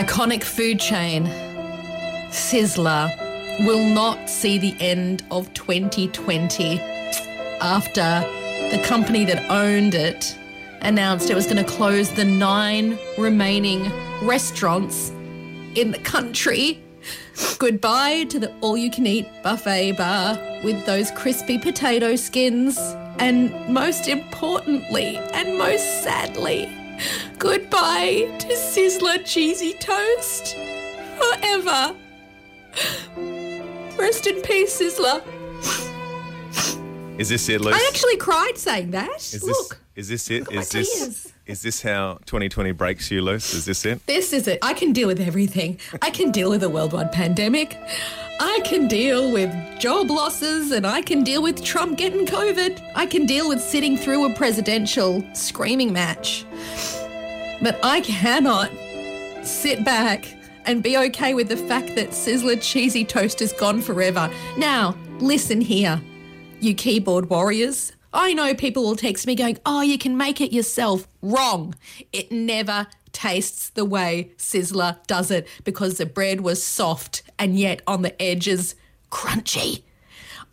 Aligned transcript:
Iconic 0.00 0.42
food 0.42 0.80
chain 0.80 1.26
Sizzler 2.30 3.14
will 3.66 3.86
not 3.86 4.30
see 4.30 4.56
the 4.56 4.74
end 4.80 5.22
of 5.30 5.52
2020 5.52 6.80
after 7.60 8.24
the 8.70 8.82
company 8.82 9.26
that 9.26 9.50
owned 9.50 9.94
it 9.94 10.38
announced 10.80 11.28
it 11.28 11.34
was 11.34 11.44
going 11.44 11.62
to 11.62 11.70
close 11.70 12.10
the 12.12 12.24
nine 12.24 12.98
remaining 13.18 13.92
restaurants 14.22 15.10
in 15.74 15.90
the 15.90 15.98
country. 15.98 16.82
Goodbye 17.58 18.24
to 18.30 18.38
the 18.38 18.50
all 18.62 18.78
you 18.78 18.90
can 18.90 19.06
eat 19.06 19.28
buffet 19.42 19.98
bar 19.98 20.38
with 20.64 20.86
those 20.86 21.10
crispy 21.10 21.58
potato 21.58 22.16
skins. 22.16 22.78
And 23.18 23.52
most 23.68 24.08
importantly, 24.08 25.18
and 25.34 25.58
most 25.58 26.02
sadly, 26.02 26.74
goodbye 27.38 28.26
to 28.38 28.48
Sizzler 28.48 29.24
cheesy 29.24 29.74
toast. 29.74 30.56
Forever. 31.18 31.94
Rest 33.98 34.26
in 34.26 34.40
peace, 34.42 34.80
Sizzler. 34.80 35.22
Is 37.18 37.28
this 37.28 37.48
it, 37.50 37.60
Luce? 37.60 37.74
I 37.74 37.86
actually 37.92 38.16
cried 38.16 38.56
saying 38.56 38.92
that. 38.92 39.16
is 39.16 39.42
Look. 39.44 39.78
this 39.94 40.08
is 40.08 40.08
this 40.08 40.30
it? 40.30 40.40
Look 40.40 40.48
at 40.48 40.54
my 40.54 40.60
Is 40.62 40.68
this 40.70 40.98
tears. 40.98 41.32
is 41.46 41.62
this 41.62 41.82
how 41.82 42.18
2020 42.24 42.72
breaks 42.72 43.10
you, 43.10 43.20
Luce? 43.20 43.52
Is 43.52 43.66
this 43.66 43.84
it? 43.84 44.04
This 44.06 44.32
is 44.32 44.48
it. 44.48 44.58
I 44.62 44.72
can 44.72 44.92
deal 44.92 45.06
with 45.06 45.20
everything. 45.20 45.78
I 46.00 46.08
can 46.10 46.30
deal 46.30 46.48
with 46.48 46.62
a 46.62 46.68
worldwide 46.70 47.12
pandemic. 47.12 47.76
I 48.42 48.60
can 48.64 48.88
deal 48.88 49.30
with 49.30 49.52
job 49.78 50.08
losses 50.08 50.72
and 50.72 50.86
I 50.86 51.02
can 51.02 51.22
deal 51.22 51.42
with 51.42 51.62
Trump 51.62 51.98
getting 51.98 52.24
COVID. 52.24 52.80
I 52.94 53.04
can 53.04 53.26
deal 53.26 53.50
with 53.50 53.60
sitting 53.60 53.98
through 53.98 54.24
a 54.24 54.34
presidential 54.34 55.22
screaming 55.34 55.92
match. 55.92 56.46
But 57.60 57.78
I 57.82 58.00
cannot 58.00 58.70
sit 59.44 59.84
back 59.84 60.26
and 60.64 60.82
be 60.82 60.96
okay 60.96 61.34
with 61.34 61.48
the 61.48 61.56
fact 61.58 61.94
that 61.96 62.12
Sizzler 62.12 62.58
Cheesy 62.62 63.04
Toast 63.04 63.42
is 63.42 63.52
gone 63.52 63.82
forever. 63.82 64.30
Now, 64.56 64.96
listen 65.18 65.60
here, 65.60 66.00
you 66.60 66.74
keyboard 66.74 67.28
warriors. 67.28 67.92
I 68.12 68.32
know 68.34 68.54
people 68.54 68.82
will 68.82 68.96
text 68.96 69.26
me 69.26 69.34
going, 69.34 69.58
oh, 69.64 69.82
you 69.82 69.98
can 69.98 70.16
make 70.16 70.40
it 70.40 70.52
yourself. 70.52 71.06
Wrong. 71.22 71.74
It 72.12 72.32
never 72.32 72.88
tastes 73.12 73.70
the 73.70 73.84
way 73.84 74.32
Sizzler 74.36 75.04
does 75.06 75.30
it 75.30 75.46
because 75.64 75.98
the 75.98 76.06
bread 76.06 76.40
was 76.40 76.62
soft 76.62 77.22
and 77.38 77.58
yet 77.58 77.82
on 77.86 78.02
the 78.02 78.20
edges 78.20 78.74
crunchy. 79.10 79.82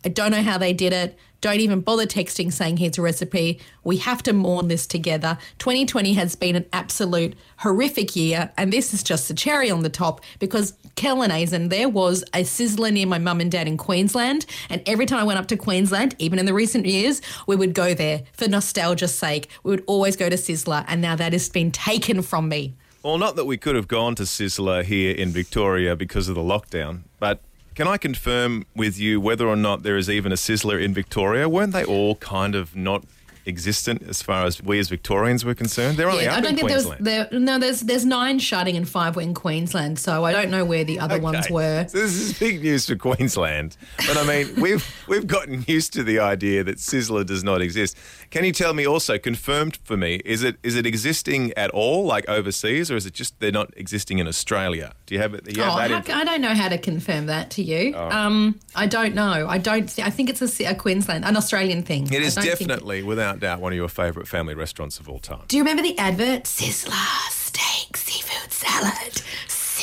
I 0.04 0.08
don't 0.08 0.30
know 0.30 0.42
how 0.42 0.58
they 0.58 0.72
did 0.72 0.92
it. 0.92 1.18
Don't 1.40 1.60
even 1.60 1.80
bother 1.80 2.06
texting 2.06 2.52
saying 2.52 2.78
here's 2.78 2.98
a 2.98 3.02
recipe. 3.02 3.60
We 3.84 3.98
have 3.98 4.24
to 4.24 4.32
mourn 4.32 4.66
this 4.66 4.88
together. 4.88 5.38
2020 5.58 6.14
has 6.14 6.34
been 6.34 6.56
an 6.56 6.66
absolute 6.72 7.34
horrific 7.58 8.16
year, 8.16 8.50
and 8.56 8.72
this 8.72 8.92
is 8.92 9.04
just 9.04 9.28
the 9.28 9.34
cherry 9.34 9.70
on 9.70 9.84
the 9.84 9.88
top 9.88 10.20
because 10.40 10.72
Kellenazen, 10.96 11.70
there 11.70 11.88
was 11.88 12.24
a 12.34 12.42
sizzler 12.42 12.92
near 12.92 13.06
my 13.06 13.18
mum 13.18 13.40
and 13.40 13.52
dad 13.52 13.68
in 13.68 13.76
Queensland, 13.76 14.46
and 14.68 14.82
every 14.84 15.06
time 15.06 15.20
I 15.20 15.24
went 15.24 15.38
up 15.38 15.46
to 15.48 15.56
Queensland, 15.56 16.16
even 16.18 16.40
in 16.40 16.46
the 16.46 16.54
recent 16.54 16.86
years, 16.86 17.22
we 17.46 17.54
would 17.54 17.72
go 17.72 17.94
there 17.94 18.22
for 18.32 18.48
nostalgia's 18.48 19.14
sake. 19.14 19.48
We 19.62 19.70
would 19.70 19.84
always 19.86 20.16
go 20.16 20.28
to 20.28 20.36
Sizzler, 20.36 20.84
and 20.88 21.00
now 21.00 21.14
that 21.14 21.32
has 21.32 21.48
been 21.48 21.70
taken 21.70 22.22
from 22.22 22.48
me. 22.48 22.74
Well, 23.04 23.16
not 23.16 23.36
that 23.36 23.44
we 23.44 23.56
could 23.58 23.76
have 23.76 23.86
gone 23.86 24.16
to 24.16 24.24
Sizzler 24.24 24.82
here 24.82 25.14
in 25.14 25.30
Victoria 25.30 25.94
because 25.94 26.28
of 26.28 26.34
the 26.34 26.40
lockdown, 26.40 27.02
but 27.20 27.40
can 27.78 27.86
I 27.86 27.96
confirm 27.96 28.66
with 28.74 28.98
you 28.98 29.20
whether 29.20 29.46
or 29.46 29.54
not 29.54 29.84
there 29.84 29.96
is 29.96 30.10
even 30.10 30.32
a 30.32 30.34
Sizzler 30.34 30.82
in 30.82 30.92
Victoria? 30.92 31.48
Weren't 31.48 31.72
they 31.72 31.84
all 31.84 32.16
kind 32.16 32.56
of 32.56 32.74
not 32.74 33.04
existent 33.48 34.02
as 34.08 34.22
far 34.22 34.44
as 34.44 34.62
we 34.62 34.78
as 34.78 34.88
Victorians 34.88 35.44
were 35.44 35.54
concerned? 35.54 35.96
They're 35.96 36.10
only 36.10 36.24
Yeah, 36.24 36.36
I 36.36 36.40
don't 36.40 36.50
in 36.52 36.56
think 36.56 36.68
there 36.68 36.76
was 36.76 36.86
Queensland. 36.86 37.30
there. 37.32 37.40
No, 37.40 37.58
there's 37.58 37.80
there's 37.80 38.04
nine 38.04 38.38
shutting 38.38 38.76
and 38.76 38.88
five 38.88 39.16
were 39.16 39.22
in 39.22 39.34
Queensland, 39.34 39.98
so 39.98 40.24
I 40.24 40.32
don't 40.32 40.50
know 40.50 40.64
where 40.64 40.84
the 40.84 41.00
other 41.00 41.18
ones 41.18 41.48
were. 41.50 41.86
So 41.88 41.98
this 41.98 42.14
is 42.14 42.38
big 42.38 42.62
news 42.62 42.86
for 42.86 42.96
Queensland. 42.96 43.76
But 44.06 44.16
I 44.16 44.24
mean, 44.24 44.54
we've 44.60 44.86
we've 45.08 45.26
gotten 45.26 45.64
used 45.66 45.92
to 45.94 46.02
the 46.04 46.20
idea 46.20 46.62
that 46.64 46.76
Sizzler 46.76 47.24
does 47.26 47.42
not 47.42 47.60
exist. 47.62 47.96
Can 48.30 48.44
you 48.44 48.52
tell 48.52 48.74
me 48.74 48.86
also, 48.86 49.18
confirmed 49.18 49.78
for 49.84 49.96
me, 49.96 50.16
is 50.24 50.42
it 50.42 50.56
is 50.62 50.76
it 50.76 50.86
existing 50.86 51.52
at 51.56 51.70
all, 51.70 52.04
like 52.04 52.28
overseas, 52.28 52.90
or 52.90 52.96
is 52.96 53.06
it 53.06 53.14
just 53.14 53.38
they're 53.40 53.50
not 53.50 53.72
existing 53.76 54.18
in 54.18 54.28
Australia? 54.28 54.92
Do 55.06 55.14
you 55.14 55.20
have 55.20 55.32
it? 55.34 55.56
You 55.56 55.62
have 55.62 55.72
Oh, 55.72 55.76
that 55.88 56.08
how 56.08 56.20
I 56.20 56.24
don't 56.24 56.40
know 56.42 56.54
how 56.54 56.68
to 56.68 56.78
confirm 56.78 57.26
that 57.26 57.50
to 57.52 57.62
you. 57.62 57.94
Oh. 57.96 58.10
Um, 58.10 58.58
I 58.74 58.86
don't 58.86 59.14
know. 59.14 59.46
I 59.48 59.58
don't. 59.58 59.98
I 59.98 60.10
think 60.10 60.28
it's 60.28 60.42
a, 60.60 60.64
a 60.66 60.74
Queensland, 60.74 61.24
an 61.24 61.36
Australian 61.36 61.82
thing. 61.82 62.12
It 62.12 62.22
is 62.22 62.34
definitely 62.34 62.56
think- 62.56 62.58
definitely, 62.68 63.02
doubt, 63.38 63.60
one 63.60 63.72
of 63.72 63.76
your 63.76 63.88
favourite 63.88 64.28
family 64.28 64.54
restaurants 64.54 64.98
of 64.98 65.08
all 65.08 65.18
time. 65.18 65.44
Do 65.48 65.56
you 65.56 65.62
remember 65.62 65.82
the 65.82 65.98
advert? 65.98 66.44
Sizzler 66.44 67.30
steak 67.30 67.96
seafood 67.96 68.52
salad. 68.52 69.22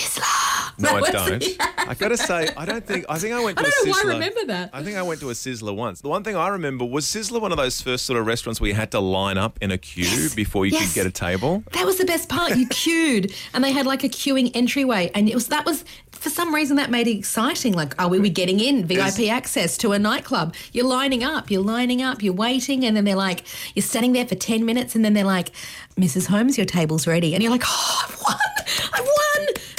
Sizzler. 0.06 0.80
No, 0.80 0.90
I 0.98 1.10
don't. 1.12 1.44
I 1.90 1.94
got 1.94 2.10
to 2.10 2.18
say, 2.18 2.50
I 2.58 2.66
don't 2.66 2.86
think. 2.86 3.06
I 3.08 3.18
think 3.18 3.34
I 3.34 3.44
went 3.44 3.60
I 3.60 3.64
to 3.64 3.70
don't 3.70 3.84
a 3.84 3.90
know 3.90 3.94
Sizzler. 3.94 4.04
why 4.04 4.10
I 4.12 4.14
remember 4.14 4.46
that. 4.48 4.70
I 4.74 4.84
think 4.84 4.98
I 4.98 5.02
went 5.04 5.20
to 5.22 5.30
a 5.30 5.34
Sizzler 5.34 5.76
once. 5.76 6.02
The 6.02 6.10
one 6.10 6.24
thing 6.24 6.36
I 6.36 6.50
remember 6.50 6.84
was 6.86 7.06
Sizzler 7.06 7.40
one 7.42 7.52
of 7.52 7.58
those 7.58 7.82
first 7.82 8.06
sort 8.06 8.20
of 8.20 8.26
restaurants 8.26 8.60
where 8.60 8.68
you 8.70 8.74
had 8.76 8.92
to 8.92 9.00
line 9.00 9.38
up 9.38 9.58
in 9.62 9.72
a 9.72 9.78
queue 9.78 10.30
before 10.36 10.66
you 10.66 10.74
Yes. 10.74 10.88
could 10.88 10.96
get 10.96 11.06
a 11.06 11.12
table. 11.12 11.64
That 11.72 11.86
was 11.86 11.98
the 11.98 12.06
best 12.06 12.28
part. 12.30 12.56
You 12.58 12.68
queued, 12.68 13.34
and 13.54 13.64
they 13.64 13.72
had 13.72 13.86
like 13.86 14.04
a 14.04 14.10
queuing 14.10 14.52
entryway, 14.54 15.12
and 15.16 15.30
it 15.30 15.36
was 15.36 15.48
that 15.48 15.66
was 15.66 15.86
for 16.12 16.30
some 16.30 16.54
reason 16.54 16.78
that 16.78 16.90
made 16.90 17.08
it 17.08 17.18
exciting. 17.18 17.74
Like, 17.74 18.00
are 18.02 18.08
we, 18.10 18.20
we 18.20 18.30
getting 18.30 18.60
in 18.60 18.86
VIP 18.86 19.30
access 19.32 19.78
to 19.78 19.92
a 19.94 20.00
nightclub? 20.00 20.56
You're 20.74 20.86
lining 20.88 21.24
up, 21.24 21.50
you're 21.52 21.62
lining 21.64 22.02
up, 22.02 22.22
you're 22.24 22.34
waiting, 22.34 22.84
and 22.86 22.98
then 22.98 23.06
they're 23.06 23.16
like, 23.16 23.44
you're 23.76 23.84
standing 23.84 24.12
there 24.14 24.26
for 24.26 24.36
ten 24.36 24.66
minutes, 24.66 24.96
and 24.96 25.06
then 25.06 25.14
they're 25.14 25.24
like, 25.24 25.52
Mrs. 25.98 26.28
Holmes, 26.28 26.58
your 26.58 26.66
table's 26.66 27.08
ready, 27.08 27.34
and 27.34 27.42
you're 27.44 27.52
like, 27.52 27.64
oh, 27.66 28.16
won, 28.28 28.38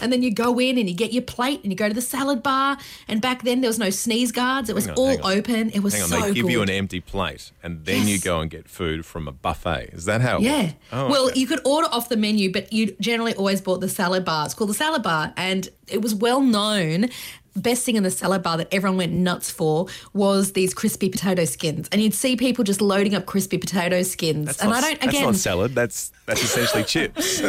and 0.01 0.12
then 0.12 0.23
you 0.23 0.33
go 0.33 0.59
in 0.59 0.79
and 0.79 0.89
you 0.89 0.95
get 0.95 1.12
your 1.12 1.23
plate 1.23 1.61
and 1.62 1.73
you 1.73 1.77
go 1.77 1.89
to 1.89 1.95
the 1.95 2.01
salad 2.03 2.43
bar, 2.43 2.79
and 3.09 3.21
back 3.21 3.43
then 3.43 3.61
there 3.61 3.69
was 3.69 3.79
no 3.79 3.91
sneeze 3.91 4.33
guards, 4.33 4.69
it 4.69 4.75
was 4.75 4.89
on, 4.89 4.95
all 4.97 5.27
open, 5.27 5.71
it 5.71 5.81
was 5.81 5.95
Hang 5.95 6.03
on, 6.05 6.09
so 6.09 6.21
they 6.21 6.33
give 6.34 6.47
good. 6.47 6.53
you 6.53 6.62
an 6.62 6.71
empty 6.71 7.01
plate 7.01 7.53
and 7.62 7.84
then 7.84 8.07
you 8.07 8.19
go 8.19 8.41
and 8.41 8.51
get 8.51 8.69
food 8.69 9.05
from 9.05 9.29
a 9.29 9.33
buffet. 9.33 9.91
Is 9.93 10.05
that 10.05 10.21
how? 10.21 10.39
it 10.39 10.43
Yeah. 10.43 10.73
Oh, 10.93 11.09
well, 11.09 11.29
okay. 11.29 11.41
you 11.41 11.47
could 11.47 11.61
order 11.65 11.89
off 11.91 12.09
the 12.09 12.17
menu, 12.17 12.53
but 12.53 12.73
you 12.73 12.97
generally 13.01 13.34
always 13.34 13.61
bought 13.61 13.81
the 13.81 13.89
salad 13.89 14.25
bar. 14.25 14.45
It's 14.47 14.55
called 14.55 14.71
the 14.71 14.75
salad 14.75 15.03
bar, 15.03 15.33
and 15.37 15.69
it 15.89 16.03
was 16.03 16.15
well 16.15 16.41
known. 16.41 17.09
Best 17.56 17.84
thing 17.84 17.97
in 17.97 18.03
the 18.03 18.11
salad 18.11 18.43
bar 18.43 18.56
that 18.59 18.69
everyone 18.72 18.99
went 18.99 19.12
nuts 19.12 19.50
for 19.50 19.87
was 20.12 20.53
these 20.53 20.75
crispy 20.75 21.09
potato 21.09 21.44
skins, 21.44 21.89
and 21.91 22.00
you'd 22.03 22.15
see 22.15 22.37
people 22.37 22.65
just 22.65 22.81
loading 22.81 23.15
up 23.15 23.27
crispy 23.27 23.59
potato 23.59 24.03
skins. 24.03 24.47
That's 24.47 24.61
and 24.61 24.71
not, 24.71 24.78
I 24.84 24.89
don't 24.89 25.00
that's 25.00 25.12
again. 25.15 25.25
not 25.25 25.37
salad. 25.37 25.75
That's 25.75 26.12
that's 26.27 26.43
essentially 26.43 26.84
chips. 26.95 27.43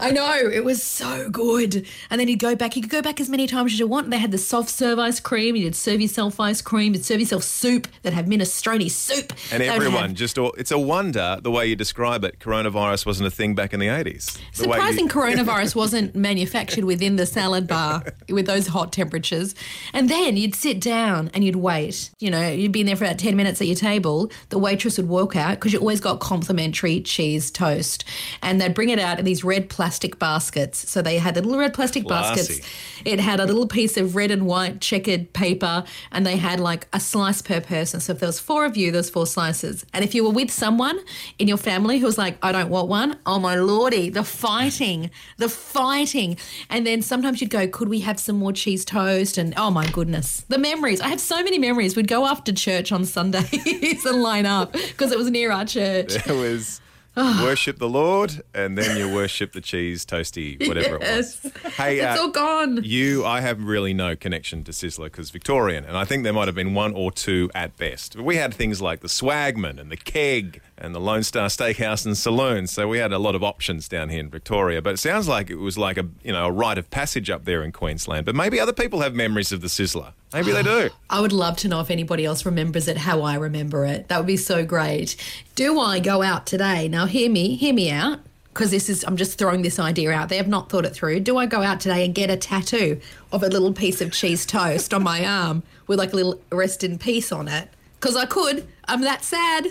I 0.00 0.10
know 0.10 0.34
it 0.36 0.64
was 0.64 0.82
so 0.82 1.30
good. 1.30 1.86
And 2.10 2.20
then 2.20 2.28
you'd 2.28 2.40
go 2.40 2.56
back. 2.56 2.76
You 2.76 2.82
could 2.82 2.90
go 2.90 3.02
back 3.02 3.20
as 3.20 3.28
many 3.28 3.46
times 3.46 3.72
as 3.72 3.78
you 3.78 3.86
want. 3.86 4.10
They 4.10 4.18
had 4.18 4.32
the 4.32 4.38
soft 4.38 4.68
serve 4.68 4.98
ice 4.98 5.20
cream. 5.20 5.54
You'd 5.56 5.76
serve 5.76 6.00
yourself 6.00 6.40
ice 6.40 6.60
cream. 6.60 6.94
You'd 6.94 7.04
serve 7.04 7.20
yourself 7.20 7.44
soup 7.44 7.86
that 8.02 8.12
had 8.12 8.26
minestrone 8.26 8.90
soup. 8.90 9.32
And 9.52 9.62
everyone 9.62 10.02
have- 10.02 10.14
just, 10.14 10.38
all, 10.38 10.52
it's 10.58 10.72
a 10.72 10.78
wonder 10.78 11.38
the 11.40 11.50
way 11.50 11.66
you 11.66 11.76
describe 11.76 12.24
it. 12.24 12.38
Coronavirus 12.40 13.06
wasn't 13.06 13.26
a 13.28 13.30
thing 13.30 13.54
back 13.54 13.72
in 13.72 13.80
the 13.80 13.86
80s. 13.86 14.04
The 14.56 14.64
you- 14.64 14.72
Surprising 14.72 15.08
coronavirus 15.08 15.76
wasn't 15.76 16.14
manufactured 16.16 16.84
within 16.84 17.16
the 17.16 17.26
salad 17.26 17.66
bar 17.68 18.02
with 18.28 18.46
those 18.46 18.66
hot 18.66 18.92
temperatures. 18.92 19.29
And 19.92 20.08
then 20.08 20.36
you'd 20.36 20.54
sit 20.54 20.80
down 20.80 21.30
and 21.34 21.44
you'd 21.44 21.56
wait. 21.56 22.10
You 22.18 22.30
know, 22.30 22.48
you'd 22.48 22.72
be 22.72 22.80
in 22.80 22.86
there 22.86 22.96
for 22.96 23.04
about 23.04 23.18
10 23.18 23.36
minutes 23.36 23.60
at 23.60 23.66
your 23.66 23.76
table. 23.76 24.30
The 24.48 24.58
waitress 24.58 24.96
would 24.96 25.08
walk 25.08 25.36
out 25.36 25.56
because 25.56 25.72
you 25.72 25.78
always 25.78 26.00
got 26.00 26.20
complimentary 26.20 27.00
cheese 27.00 27.50
toast. 27.50 28.04
And 28.42 28.60
they'd 28.60 28.74
bring 28.74 28.88
it 28.88 28.98
out 28.98 29.18
in 29.18 29.24
these 29.24 29.44
red 29.44 29.68
plastic 29.68 30.18
baskets. 30.18 30.90
So 30.90 31.02
they 31.02 31.18
had 31.18 31.34
the 31.34 31.42
little 31.42 31.58
red 31.58 31.74
plastic 31.74 32.04
Classy. 32.04 32.40
baskets. 32.40 32.68
It 33.04 33.20
had 33.20 33.40
a 33.40 33.46
little 33.46 33.66
piece 33.66 33.96
of 33.96 34.16
red 34.16 34.30
and 34.30 34.46
white 34.46 34.80
checkered 34.80 35.32
paper, 35.32 35.84
and 36.12 36.26
they 36.26 36.36
had 36.36 36.60
like 36.60 36.86
a 36.92 37.00
slice 37.00 37.42
per 37.42 37.60
person. 37.60 38.00
So 38.00 38.12
if 38.12 38.20
there 38.20 38.26
was 38.26 38.38
four 38.40 38.64
of 38.64 38.76
you, 38.76 38.90
there 38.90 38.98
was 38.98 39.10
four 39.10 39.26
slices. 39.26 39.84
And 39.94 40.04
if 40.04 40.14
you 40.14 40.24
were 40.24 40.30
with 40.30 40.50
someone 40.50 40.98
in 41.38 41.48
your 41.48 41.56
family 41.56 41.98
who 41.98 42.06
was 42.06 42.18
like, 42.18 42.36
I 42.42 42.52
don't 42.52 42.68
want 42.68 42.88
one, 42.88 43.18
oh 43.26 43.38
my 43.38 43.56
lordy, 43.56 44.10
the 44.10 44.24
fighting, 44.24 45.10
the 45.38 45.48
fighting. 45.48 46.36
And 46.68 46.86
then 46.86 47.02
sometimes 47.02 47.40
you'd 47.40 47.50
go, 47.50 47.66
could 47.68 47.88
we 47.88 48.00
have 48.00 48.20
some 48.20 48.36
more 48.36 48.52
cheese 48.52 48.84
toast? 48.84 49.19
And 49.20 49.54
oh 49.56 49.70
my 49.70 49.86
goodness, 49.90 50.44
the 50.48 50.58
memories. 50.58 51.00
I 51.00 51.08
have 51.08 51.20
so 51.20 51.42
many 51.42 51.58
memories. 51.58 51.94
We'd 51.94 52.08
go 52.08 52.26
after 52.26 52.52
church 52.52 52.90
on 52.90 53.04
Sundays 53.04 54.04
and 54.06 54.22
line 54.22 54.46
up 54.46 54.72
because 54.72 55.12
it 55.12 55.18
was 55.18 55.30
near 55.30 55.52
our 55.52 55.64
church. 55.66 56.16
It 56.26 56.32
was 56.32 56.80
worship 57.16 57.78
the 57.78 57.88
Lord 57.88 58.42
and 58.54 58.78
then 58.78 58.96
you 58.96 59.12
worship 59.12 59.52
the 59.52 59.60
cheese 59.60 60.06
toasty, 60.06 60.66
whatever 60.66 60.96
it 60.96 61.02
was. 61.02 61.40
Hey, 61.76 61.98
It's 61.98 62.18
uh, 62.18 62.22
all 62.22 62.30
gone. 62.30 62.80
You, 62.82 63.24
I 63.24 63.40
have 63.40 63.62
really 63.62 63.92
no 63.92 64.16
connection 64.16 64.64
to 64.64 64.72
Sizzler 64.72 65.04
because 65.04 65.30
Victorian, 65.30 65.84
and 65.84 65.96
I 65.96 66.04
think 66.04 66.24
there 66.24 66.32
might 66.32 66.48
have 66.48 66.54
been 66.54 66.72
one 66.74 66.94
or 66.94 67.10
two 67.12 67.50
at 67.54 67.76
best. 67.76 68.16
But 68.16 68.24
we 68.24 68.36
had 68.36 68.54
things 68.54 68.80
like 68.80 69.00
the 69.00 69.08
Swagman 69.08 69.78
and 69.78 69.90
the 69.90 69.96
Keg 69.96 70.62
and 70.80 70.94
the 70.94 71.00
Lone 71.00 71.22
Star 71.22 71.48
Steakhouse 71.48 72.06
and 72.06 72.16
Saloon, 72.16 72.66
so 72.66 72.88
we 72.88 72.98
had 72.98 73.12
a 73.12 73.18
lot 73.18 73.34
of 73.34 73.42
options 73.42 73.88
down 73.88 74.08
here 74.08 74.20
in 74.20 74.30
Victoria. 74.30 74.80
But 74.80 74.94
it 74.94 74.98
sounds 74.98 75.28
like 75.28 75.50
it 75.50 75.56
was 75.56 75.76
like 75.76 75.96
a 75.98 76.06
you 76.22 76.32
know 76.32 76.46
a 76.46 76.50
rite 76.50 76.78
of 76.78 76.90
passage 76.90 77.30
up 77.30 77.44
there 77.44 77.62
in 77.62 77.72
Queensland. 77.72 78.26
But 78.26 78.34
maybe 78.34 78.58
other 78.58 78.72
people 78.72 79.00
have 79.00 79.14
memories 79.14 79.52
of 79.52 79.60
the 79.60 79.68
Sizzler. 79.68 80.12
Maybe 80.32 80.52
they 80.52 80.62
do. 80.62 80.90
I 81.10 81.20
would 81.20 81.32
love 81.32 81.56
to 81.58 81.68
know 81.68 81.80
if 81.80 81.90
anybody 81.90 82.24
else 82.24 82.46
remembers 82.46 82.88
it 82.88 82.96
how 82.96 83.22
I 83.22 83.34
remember 83.34 83.84
it. 83.84 84.08
That 84.08 84.18
would 84.18 84.26
be 84.26 84.36
so 84.36 84.64
great. 84.64 85.16
Do 85.54 85.78
I 85.80 86.00
go 86.00 86.22
out 86.22 86.46
today? 86.46 86.88
Now, 86.88 87.06
hear 87.06 87.30
me, 87.30 87.56
hear 87.56 87.74
me 87.74 87.90
out. 87.90 88.20
because 88.52 88.70
this 88.70 88.88
is, 88.88 89.04
I'm 89.04 89.16
just 89.16 89.38
throwing 89.38 89.62
this 89.62 89.78
idea 89.78 90.10
out 90.12 90.28
there, 90.28 90.40
I've 90.40 90.48
not 90.48 90.68
thought 90.68 90.84
it 90.84 90.94
through. 90.94 91.20
Do 91.20 91.36
I 91.36 91.46
go 91.46 91.62
out 91.62 91.80
today 91.80 92.04
and 92.04 92.14
get 92.14 92.30
a 92.30 92.36
tattoo 92.36 93.00
of 93.32 93.42
a 93.42 93.48
little 93.48 93.72
piece 93.72 94.00
of 94.00 94.12
cheese 94.12 94.44
toast 94.44 94.92
on 94.92 95.02
my 95.02 95.24
arm 95.24 95.62
with 95.86 95.98
like 95.98 96.12
a 96.12 96.16
little 96.16 96.40
rest 96.50 96.84
in 96.84 96.98
peace 96.98 97.32
on 97.32 97.48
it? 97.48 97.68
Because 98.00 98.16
I 98.16 98.26
could. 98.26 98.66
I'm 98.86 99.02
that 99.02 99.24
sad. 99.24 99.68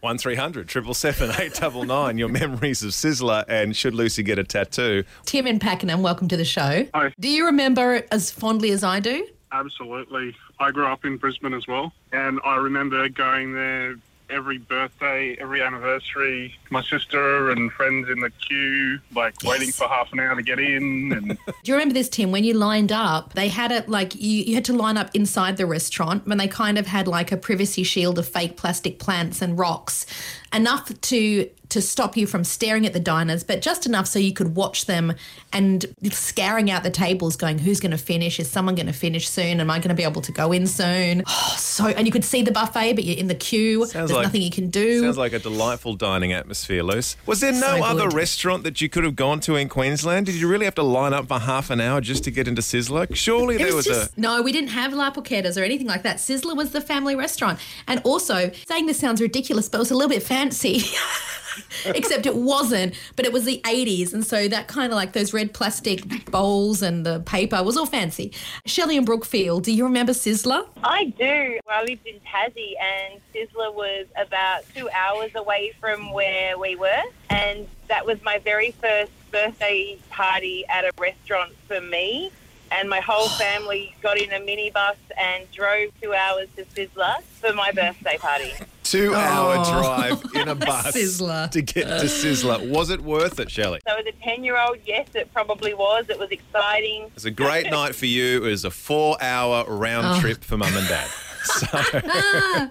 1300 0.00 0.70
777 0.70 1.30
899. 1.40 2.18
Your 2.18 2.28
memories 2.28 2.82
of 2.82 2.90
Sizzler 2.90 3.44
and 3.48 3.76
Should 3.76 3.94
Lucy 3.94 4.22
Get 4.22 4.38
a 4.38 4.44
Tattoo? 4.44 5.04
Tim 5.26 5.46
and 5.46 5.60
Pakenham, 5.60 6.02
welcome 6.02 6.28
to 6.28 6.36
the 6.36 6.44
show. 6.44 6.86
Hi. 6.94 7.12
Do 7.20 7.28
you 7.28 7.46
remember 7.46 7.94
it 7.94 8.08
as 8.10 8.30
fondly 8.30 8.70
as 8.70 8.82
I 8.82 9.00
do? 9.00 9.26
Absolutely. 9.52 10.34
I 10.58 10.70
grew 10.70 10.86
up 10.86 11.04
in 11.04 11.16
Brisbane 11.16 11.54
as 11.54 11.66
well, 11.66 11.92
and 12.12 12.38
I 12.44 12.56
remember 12.56 13.08
going 13.08 13.52
there 13.54 13.96
every 14.30 14.58
birthday, 14.58 15.36
every 15.40 15.62
anniversary. 15.62 16.54
My 16.70 16.82
sister 16.82 17.50
and 17.50 17.72
friends 17.72 18.08
in 18.08 18.20
the 18.20 18.30
queue, 18.30 19.00
like 19.14 19.34
waiting 19.44 19.72
for 19.72 19.88
half 19.88 20.12
an 20.12 20.20
hour 20.20 20.36
to 20.36 20.42
get 20.42 20.58
in. 20.58 21.12
And 21.12 21.28
Do 21.46 21.52
you 21.64 21.74
remember 21.74 21.94
this, 21.94 22.08
Tim? 22.08 22.30
When 22.32 22.44
you 22.44 22.54
lined 22.54 22.92
up, 22.92 23.34
they 23.34 23.48
had 23.48 23.72
it 23.72 23.88
like 23.88 24.14
you, 24.14 24.42
you 24.42 24.54
had 24.54 24.64
to 24.66 24.72
line 24.72 24.96
up 24.96 25.10
inside 25.14 25.56
the 25.56 25.66
restaurant 25.66 26.26
when 26.26 26.38
they 26.38 26.48
kind 26.48 26.78
of 26.78 26.86
had 26.86 27.08
like 27.08 27.32
a 27.32 27.36
privacy 27.36 27.82
shield 27.82 28.18
of 28.18 28.26
fake 28.26 28.56
plastic 28.56 28.98
plants 28.98 29.42
and 29.42 29.58
rocks, 29.58 30.06
enough 30.52 30.98
to 31.00 31.50
to 31.70 31.80
stop 31.80 32.16
you 32.16 32.26
from 32.26 32.44
staring 32.44 32.86
at 32.86 32.92
the 32.92 33.00
diners, 33.00 33.42
but 33.42 33.62
just 33.62 33.86
enough 33.86 34.06
so 34.06 34.18
you 34.18 34.32
could 34.32 34.54
watch 34.54 34.86
them 34.86 35.14
and 35.52 35.86
scouring 36.10 36.70
out 36.70 36.82
the 36.82 36.90
tables, 36.90 37.36
going, 37.36 37.58
"Who's 37.58 37.80
going 37.80 37.90
to 37.92 37.98
finish? 37.98 38.38
Is 38.38 38.50
someone 38.50 38.74
going 38.74 38.86
to 38.86 38.92
finish 38.92 39.28
soon? 39.28 39.60
Am 39.60 39.70
I 39.70 39.78
going 39.78 39.88
to 39.88 39.94
be 39.94 40.02
able 40.04 40.22
to 40.22 40.32
go 40.32 40.52
in 40.52 40.66
soon?" 40.66 41.22
Oh, 41.26 41.54
so, 41.58 41.86
and 41.86 42.06
you 42.06 42.12
could 42.12 42.24
see 42.24 42.42
the 42.42 42.52
buffet, 42.52 42.94
but 42.94 43.04
you're 43.04 43.18
in 43.18 43.28
the 43.28 43.34
queue. 43.34 43.86
Sounds 43.86 43.92
There's 43.92 44.12
like- 44.12 44.24
nothing 44.24 44.42
you 44.42 44.50
can 44.50 44.68
do. 44.70 45.00
Sounds 45.02 45.18
like 45.18 45.32
a 45.32 45.38
delightful 45.38 45.94
dining 45.94 46.32
atmosphere, 46.32 46.82
Luce. 46.82 47.16
Was 47.26 47.40
there 47.40 47.52
no 47.52 47.78
So 47.78 47.84
other 47.84 48.08
restaurant 48.08 48.64
that 48.64 48.80
you 48.80 48.88
could 48.88 49.04
have 49.04 49.16
gone 49.16 49.40
to 49.40 49.56
in 49.56 49.68
Queensland? 49.68 50.26
Did 50.26 50.34
you 50.36 50.48
really 50.48 50.64
have 50.64 50.74
to 50.76 50.82
line 50.82 51.12
up 51.14 51.28
for 51.28 51.38
half 51.38 51.70
an 51.70 51.80
hour 51.80 52.00
just 52.00 52.24
to 52.24 52.30
get 52.30 52.46
into 52.48 52.62
Sizzler? 52.62 53.14
Surely 53.14 53.56
there 53.56 53.66
was, 53.66 53.74
was 53.76 53.86
just, 53.86 54.16
a. 54.16 54.20
no, 54.20 54.42
we 54.42 54.52
didn't 54.52 54.70
have 54.70 54.92
La 54.92 55.10
Porchettas 55.10 55.56
or 55.60 55.64
anything 55.64 55.86
like 55.86 56.02
that. 56.02 56.16
Sizzler 56.16 56.56
was 56.56 56.70
the 56.72 56.80
family 56.80 57.14
restaurant. 57.14 57.58
And 57.86 58.00
also, 58.04 58.50
saying 58.68 58.86
this 58.86 58.98
sounds 58.98 59.20
ridiculous, 59.20 59.68
but 59.68 59.78
it 59.78 59.80
was 59.80 59.90
a 59.90 59.94
little 59.94 60.08
bit 60.10 60.22
fancy. 60.22 60.82
Except 61.86 62.26
it 62.26 62.36
wasn't, 62.36 62.94
but 63.16 63.24
it 63.24 63.32
was 63.32 63.44
the 63.44 63.60
80s. 63.64 64.12
And 64.12 64.24
so 64.24 64.48
that 64.48 64.68
kind 64.68 64.92
of 64.92 64.96
like 64.96 65.12
those 65.12 65.32
red 65.32 65.52
plastic 65.52 66.30
bowls 66.30 66.82
and 66.82 67.04
the 67.04 67.20
paper 67.20 67.62
was 67.62 67.76
all 67.76 67.86
fancy. 67.86 68.32
Shelley 68.66 68.96
and 68.96 69.06
Brookfield, 69.06 69.64
do 69.64 69.72
you 69.72 69.84
remember 69.84 70.12
Sizzler? 70.12 70.66
I 70.82 71.06
do. 71.06 71.58
I 71.70 71.84
lived 71.84 72.06
in 72.06 72.20
Tassie, 72.20 72.74
and 72.80 73.20
Sizzler 73.34 73.72
was 73.74 74.06
about 74.16 74.64
two 74.74 74.88
hours 74.90 75.30
away 75.34 75.72
from 75.80 76.12
where 76.12 76.58
we 76.58 76.76
were, 76.76 77.02
and 77.30 77.66
that 77.88 78.04
was 78.04 78.22
my 78.22 78.38
very 78.38 78.72
first 78.72 79.12
birthday 79.30 79.98
party 80.10 80.64
at 80.68 80.84
a 80.84 80.90
restaurant 80.98 81.52
for 81.68 81.80
me. 81.80 82.30
And 82.72 82.88
my 82.88 83.00
whole 83.00 83.28
family 83.30 83.94
got 84.00 84.16
in 84.16 84.30
a 84.32 84.38
minibus 84.38 84.94
and 85.18 85.50
drove 85.50 85.90
two 86.00 86.14
hours 86.14 86.48
to 86.56 86.64
Sizzler 86.66 87.20
for 87.40 87.52
my 87.52 87.72
birthday 87.72 88.16
party. 88.16 88.52
Two 88.84 89.14
hour 89.14 89.56
Oh. 89.58 89.82
drive 89.82 90.22
in 90.34 90.48
a 90.48 90.54
bus 90.66 90.92
Sizzler. 90.94 91.50
to 91.50 91.62
get 91.62 91.84
to 91.86 92.06
Sizzler. 92.06 92.70
Was 92.70 92.90
it 92.90 93.00
worth 93.00 93.40
it, 93.40 93.50
Shelley? 93.50 93.80
So 93.86 93.96
as 93.96 94.06
a 94.06 94.12
10-year-old, 94.12 94.78
yes, 94.86 95.08
it 95.14 95.32
probably 95.32 95.74
was. 95.74 96.08
It 96.08 96.18
was 96.18 96.30
exciting. 96.30 97.02
It 97.04 97.14
was 97.14 97.24
a 97.24 97.30
great 97.30 97.70
night 97.70 97.94
for 97.94 98.06
you. 98.06 98.44
It 98.44 98.48
was 98.50 98.64
a 98.64 98.70
four 98.70 99.16
hour 99.20 99.64
round 99.66 100.06
Oh. 100.06 100.20
trip 100.20 100.44
for 100.44 100.56
mum 100.56 100.74
and 100.76 100.88
dad. 100.88 101.08
So 101.42 101.66